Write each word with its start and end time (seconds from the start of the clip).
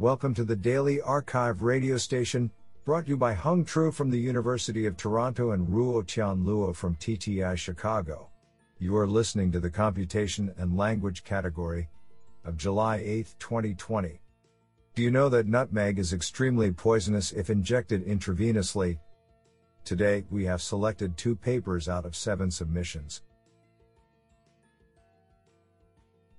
Welcome 0.00 0.34
to 0.34 0.44
the 0.44 0.56
Daily 0.56 0.98
arXiv 0.98 1.62
radio 1.62 1.96
station, 1.98 2.50
brought 2.84 3.04
to 3.04 3.10
you 3.10 3.16
by 3.16 3.32
Hung 3.32 3.64
Tru 3.64 3.92
from 3.92 4.10
the 4.10 4.18
University 4.18 4.86
of 4.86 4.96
Toronto 4.96 5.52
and 5.52 5.68
Ruo 5.68 6.04
Tian 6.04 6.44
Luo 6.44 6.74
from 6.74 6.96
TTI 6.96 7.56
Chicago. 7.56 8.28
You 8.80 8.96
are 8.96 9.06
listening 9.06 9.52
to 9.52 9.60
the 9.60 9.70
Computation 9.70 10.52
and 10.58 10.76
Language 10.76 11.22
category 11.22 11.88
of 12.44 12.56
July 12.56 12.96
8, 13.04 13.36
2020. 13.38 14.18
Do 14.96 15.02
you 15.02 15.12
know 15.12 15.28
that 15.28 15.46
nutmeg 15.46 16.00
is 16.00 16.12
extremely 16.12 16.72
poisonous 16.72 17.30
if 17.30 17.48
injected 17.48 18.04
intravenously? 18.04 18.98
Today, 19.84 20.24
we 20.28 20.44
have 20.44 20.60
selected 20.60 21.16
two 21.16 21.36
papers 21.36 21.88
out 21.88 22.04
of 22.04 22.16
seven 22.16 22.50
submissions. 22.50 23.22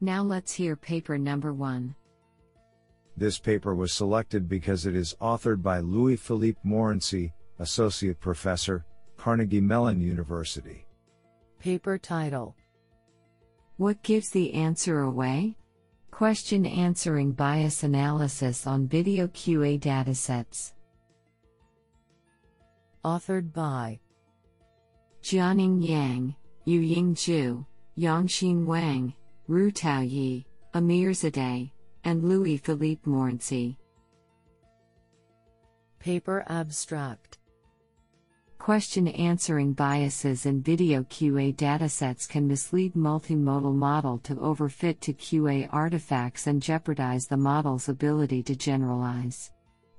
Now 0.00 0.22
let's 0.22 0.54
hear 0.54 0.74
paper 0.74 1.18
number 1.18 1.52
one. 1.52 1.94
This 3.16 3.38
paper 3.38 3.74
was 3.74 3.92
selected 3.92 4.48
because 4.48 4.86
it 4.86 4.96
is 4.96 5.14
authored 5.20 5.62
by 5.62 5.80
Louis 5.80 6.16
Philippe 6.16 6.60
Morency, 6.64 7.32
Associate 7.58 8.18
Professor, 8.18 8.84
Carnegie 9.16 9.60
Mellon 9.60 10.00
University. 10.00 10.86
Paper 11.58 11.98
title 11.98 12.56
What 13.76 14.02
gives 14.02 14.30
the 14.30 14.52
answer 14.54 15.00
away? 15.00 15.56
Question 16.10 16.66
answering 16.66 17.32
bias 17.32 17.84
analysis 17.84 18.66
on 18.66 18.88
video 18.88 19.28
QA 19.28 19.78
datasets. 19.78 20.72
Authored 23.04 23.52
by 23.52 24.00
Jianing 25.22 25.86
Yang, 25.86 26.34
Yuying 26.66 27.14
Zhu, 27.14 27.64
Yongxin 27.96 28.64
Wang, 28.64 29.14
Ru 29.48 29.70
Yi, 29.74 30.46
Amir 30.74 31.10
Zadeh, 31.10 31.70
and 32.04 32.24
Louis 32.24 32.56
Philippe 32.56 33.02
Morency. 33.06 33.76
Paper 35.98 36.44
abstract 36.48 37.38
Question 38.58 39.08
answering 39.08 39.72
biases 39.72 40.46
in 40.46 40.62
video 40.62 41.02
QA 41.02 41.52
datasets 41.54 42.28
can 42.28 42.46
mislead 42.46 42.94
multimodal 42.94 43.74
model 43.74 44.18
to 44.18 44.36
overfit 44.36 45.00
to 45.00 45.12
QA 45.12 45.68
artifacts 45.72 46.46
and 46.46 46.62
jeopardize 46.62 47.26
the 47.26 47.36
model's 47.36 47.88
ability 47.88 48.40
to 48.44 48.54
generalize. 48.54 49.50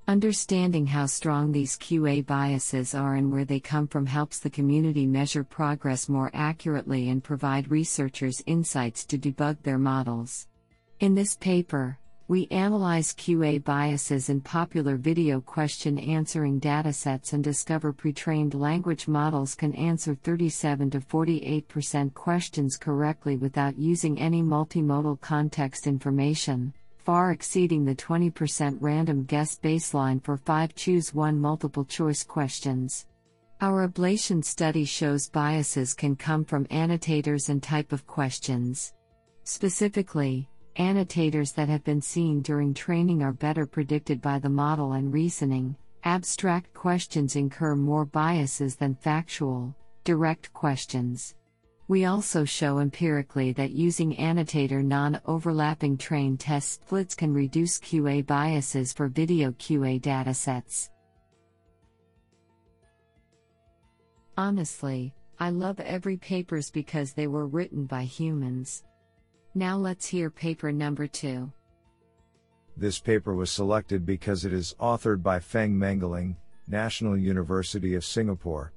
Understanding 0.08 0.86
how 0.86 1.06
strong 1.06 1.52
these 1.52 1.76
QA 1.76 2.24
biases 2.24 2.94
are 2.94 3.16
and 3.16 3.32
where 3.32 3.44
they 3.44 3.60
come 3.60 3.86
from 3.86 4.06
helps 4.06 4.38
the 4.38 4.48
community 4.48 5.06
measure 5.06 5.44
progress 5.44 6.08
more 6.08 6.30
accurately 6.32 7.08
and 7.08 7.24
provide 7.24 7.70
researchers 7.70 8.42
insights 8.46 9.04
to 9.06 9.18
debug 9.18 9.62
their 9.62 9.78
models. 9.78 10.46
In 11.00 11.14
this 11.14 11.36
paper, 11.36 11.98
we 12.26 12.48
analyze 12.50 13.12
QA 13.12 13.62
biases 13.62 14.30
in 14.30 14.40
popular 14.40 14.96
video 14.96 15.42
question 15.42 15.98
answering 15.98 16.58
datasets 16.58 17.34
and 17.34 17.44
discover 17.44 17.92
pre 17.92 18.14
trained 18.14 18.54
language 18.54 19.06
models 19.06 19.54
can 19.54 19.74
answer 19.74 20.14
37 20.14 20.90
to 20.90 21.00
48% 21.00 22.14
questions 22.14 22.78
correctly 22.78 23.36
without 23.36 23.78
using 23.78 24.18
any 24.18 24.42
multimodal 24.42 25.20
context 25.20 25.86
information, 25.86 26.72
far 26.96 27.30
exceeding 27.30 27.84
the 27.84 27.94
20% 27.94 28.78
random 28.80 29.24
guess 29.24 29.58
baseline 29.58 30.22
for 30.24 30.38
5 30.38 30.74
choose 30.74 31.12
1 31.12 31.38
multiple 31.38 31.84
choice 31.84 32.24
questions. 32.24 33.06
Our 33.60 33.86
ablation 33.86 34.42
study 34.42 34.86
shows 34.86 35.28
biases 35.28 35.92
can 35.92 36.16
come 36.16 36.46
from 36.46 36.66
annotators 36.70 37.50
and 37.50 37.62
type 37.62 37.92
of 37.92 38.06
questions. 38.06 38.94
Specifically, 39.44 40.48
Annotators 40.76 41.52
that 41.52 41.68
have 41.68 41.84
been 41.84 42.00
seen 42.00 42.42
during 42.42 42.74
training 42.74 43.22
are 43.22 43.32
better 43.32 43.64
predicted 43.64 44.20
by 44.20 44.40
the 44.40 44.48
model 44.48 44.94
and 44.94 45.12
reasoning. 45.12 45.76
Abstract 46.02 46.74
questions 46.74 47.36
incur 47.36 47.76
more 47.76 48.04
biases 48.04 48.74
than 48.74 48.96
factual, 48.96 49.72
direct 50.02 50.52
questions. 50.52 51.36
We 51.86 52.06
also 52.06 52.44
show 52.44 52.80
empirically 52.80 53.52
that 53.52 53.70
using 53.70 54.16
annotator 54.16 54.82
non 54.82 55.20
overlapping 55.26 55.96
train 55.96 56.36
test 56.36 56.82
splits 56.82 57.14
can 57.14 57.32
reduce 57.32 57.78
QA 57.78 58.26
biases 58.26 58.92
for 58.92 59.06
video 59.06 59.52
QA 59.52 60.00
datasets. 60.00 60.90
Honestly, 64.36 65.14
I 65.38 65.50
love 65.50 65.78
every 65.78 66.16
papers 66.16 66.70
because 66.72 67.12
they 67.12 67.28
were 67.28 67.46
written 67.46 67.86
by 67.86 68.02
humans. 68.02 68.82
Now 69.56 69.76
let's 69.76 70.06
hear 70.06 70.30
paper 70.30 70.72
number 70.72 71.06
2. 71.06 71.50
This 72.76 72.98
paper 72.98 73.34
was 73.34 73.52
selected 73.52 74.04
because 74.04 74.44
it 74.44 74.52
is 74.52 74.74
authored 74.80 75.22
by 75.22 75.38
Feng 75.38 75.78
Mengling, 75.78 76.36
National 76.66 77.16
University 77.16 77.94
of 77.94 78.04
Singapore. 78.04 78.72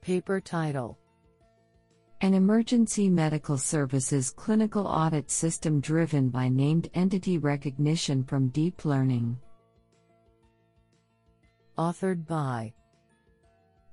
Paper 0.00 0.40
title 0.40 0.98
An 2.22 2.32
emergency 2.32 3.10
medical 3.10 3.58
services 3.58 4.30
clinical 4.30 4.86
audit 4.86 5.30
system 5.30 5.78
driven 5.78 6.30
by 6.30 6.48
named 6.48 6.88
entity 6.94 7.36
recognition 7.36 8.24
from 8.24 8.48
deep 8.48 8.86
learning. 8.86 9.38
Authored 11.76 12.26
by 12.26 12.72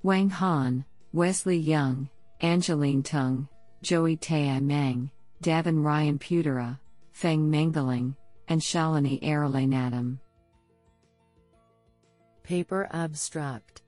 Wang 0.01 0.29
Han, 0.29 0.85
Wesley 1.11 1.61
Yeung, 1.61 2.09
Angeline 2.39 3.03
Tung, 3.03 3.49
Joey 3.81 4.15
Tai 4.15 4.61
Meng, 4.61 5.11
Davin 5.43 5.83
Ryanputera, 5.83 6.79
Feng 7.11 7.49
Mengling, 7.49 8.15
and 8.47 8.61
Shalini 8.61 9.21
Arunachalam. 9.21 10.19
Paper 12.43 12.87
Abstract 12.91 13.81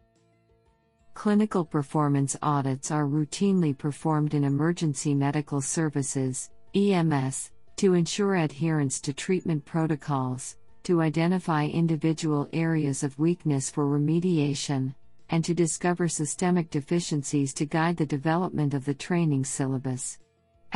Clinical 1.14 1.66
performance 1.66 2.36
audits 2.42 2.92
are 2.92 3.06
routinely 3.06 3.76
performed 3.76 4.34
in 4.34 4.44
emergency 4.44 5.16
medical 5.16 5.62
services, 5.62 6.52
EMS, 6.76 7.52
to 7.78 7.94
ensure 7.94 8.36
adherence 8.36 9.00
to 9.02 9.14
treatment 9.14 9.64
protocols, 9.66 10.58
to 10.84 11.02
identify 11.02 11.66
individual 11.66 12.48
areas 12.54 13.04
of 13.04 13.18
weakness 13.20 13.70
for 13.70 13.86
remediation, 13.86 14.94
and 15.30 15.44
to 15.44 15.54
discover 15.54 16.08
systemic 16.08 16.70
deficiencies 16.70 17.54
to 17.54 17.66
guide 17.66 17.98
the 17.98 18.06
development 18.06 18.74
of 18.74 18.86
the 18.86 18.94
training 18.94 19.44
syllabus. 19.44 20.20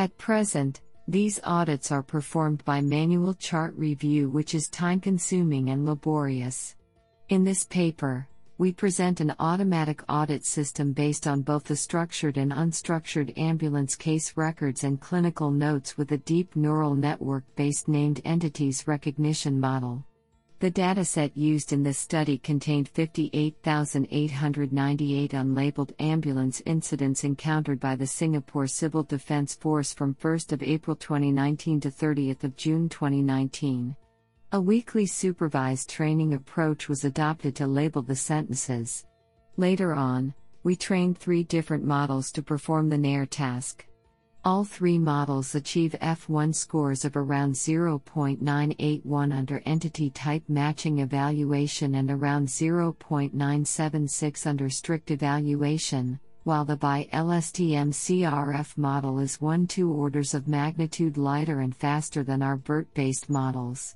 At 0.01 0.17
present, 0.17 0.81
these 1.07 1.39
audits 1.43 1.91
are 1.91 2.01
performed 2.01 2.65
by 2.65 2.81
manual 2.81 3.35
chart 3.35 3.75
review, 3.77 4.31
which 4.31 4.55
is 4.55 4.67
time 4.67 4.99
consuming 4.99 5.69
and 5.69 5.85
laborious. 5.85 6.75
In 7.29 7.43
this 7.43 7.65
paper, 7.65 8.27
we 8.57 8.73
present 8.73 9.21
an 9.21 9.35
automatic 9.39 10.01
audit 10.09 10.43
system 10.43 10.91
based 10.91 11.27
on 11.27 11.43
both 11.43 11.65
the 11.65 11.75
structured 11.75 12.37
and 12.37 12.51
unstructured 12.51 13.37
ambulance 13.37 13.93
case 13.95 14.35
records 14.35 14.83
and 14.83 14.99
clinical 14.99 15.51
notes 15.51 15.99
with 15.99 16.11
a 16.13 16.17
deep 16.17 16.55
neural 16.55 16.95
network 16.95 17.43
based 17.55 17.87
named 17.87 18.21
entities 18.25 18.87
recognition 18.87 19.59
model. 19.59 20.03
The 20.61 20.69
dataset 20.69 21.31
used 21.33 21.73
in 21.73 21.81
this 21.81 21.97
study 21.97 22.37
contained 22.37 22.87
58,898 22.89 25.31
unlabeled 25.31 25.91
ambulance 25.97 26.61
incidents 26.67 27.23
encountered 27.23 27.79
by 27.79 27.95
the 27.95 28.05
Singapore 28.05 28.67
Civil 28.67 29.01
Defence 29.01 29.55
Force 29.55 29.91
from 29.91 30.15
1 30.21 30.39
April 30.61 30.95
2019 30.95 31.79
to 31.79 31.89
30 31.89 32.35
June 32.57 32.89
2019. 32.89 33.95
A 34.51 34.61
weakly 34.61 35.07
supervised 35.07 35.89
training 35.89 36.35
approach 36.35 36.87
was 36.87 37.05
adopted 37.05 37.55
to 37.55 37.65
label 37.65 38.03
the 38.03 38.15
sentences. 38.15 39.07
Later 39.57 39.95
on, 39.95 40.35
we 40.61 40.75
trained 40.75 41.17
three 41.17 41.43
different 41.43 41.85
models 41.85 42.31
to 42.33 42.43
perform 42.43 42.89
the 42.89 42.99
NER 42.99 43.25
task. 43.25 43.87
All 44.43 44.63
three 44.63 44.97
models 44.97 45.53
achieve 45.53 45.95
F1 46.01 46.55
scores 46.55 47.05
of 47.05 47.15
around 47.15 47.53
0.981 47.53 49.37
under 49.37 49.61
entity 49.67 50.09
type 50.09 50.41
matching 50.47 50.97
evaluation 50.97 51.93
and 51.93 52.09
around 52.09 52.47
0.976 52.47 54.47
under 54.47 54.67
strict 54.67 55.11
evaluation, 55.11 56.19
while 56.43 56.65
the 56.65 56.75
BI 56.75 57.07
LSTM 57.13 57.89
CRF 57.89 58.75
model 58.79 59.19
is 59.19 59.39
1 59.39 59.67
2 59.67 59.91
orders 59.91 60.33
of 60.33 60.47
magnitude 60.47 61.17
lighter 61.17 61.59
and 61.59 61.75
faster 61.75 62.23
than 62.23 62.41
our 62.41 62.57
BERT 62.57 62.91
based 62.95 63.29
models. 63.29 63.95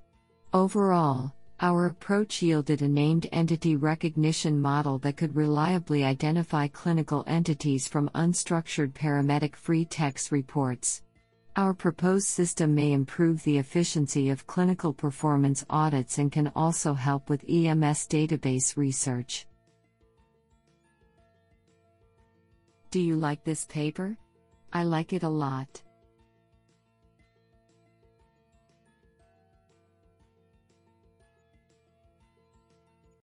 Overall, 0.53 1.33
our 1.61 1.85
approach 1.85 2.41
yielded 2.41 2.81
a 2.81 2.87
named 2.87 3.27
entity 3.31 3.75
recognition 3.75 4.61
model 4.61 4.97
that 4.99 5.15
could 5.15 5.35
reliably 5.35 6.03
identify 6.03 6.67
clinical 6.67 7.23
entities 7.27 7.87
from 7.87 8.09
unstructured 8.09 8.91
paramedic 8.91 9.55
free 9.55 9.85
text 9.85 10.31
reports. 10.31 11.01
Our 11.55 11.73
proposed 11.73 12.27
system 12.27 12.75
may 12.75 12.91
improve 12.91 13.41
the 13.43 13.57
efficiency 13.57 14.29
of 14.29 14.45
clinical 14.45 14.91
performance 14.91 15.65
audits 15.69 16.17
and 16.17 16.29
can 16.29 16.51
also 16.53 16.93
help 16.93 17.29
with 17.29 17.49
EMS 17.49 18.07
database 18.09 18.75
research. 18.75 19.47
Do 22.91 22.99
you 22.99 23.15
like 23.15 23.45
this 23.45 23.65
paper? 23.65 24.17
I 24.73 24.83
like 24.83 25.13
it 25.13 25.23
a 25.23 25.29
lot. 25.29 25.81